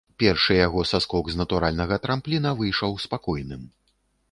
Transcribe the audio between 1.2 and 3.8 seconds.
з натуральнага трампліна выйшаў спакойным.